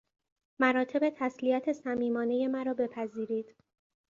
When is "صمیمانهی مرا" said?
1.73-2.73